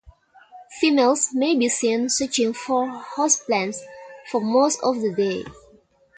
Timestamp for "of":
4.81-4.99